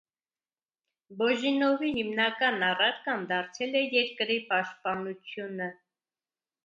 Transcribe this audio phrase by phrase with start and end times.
[1.17, 5.69] Բոժինովի հիմնական առարկան դարձել է երկրի պաշտպանությունը։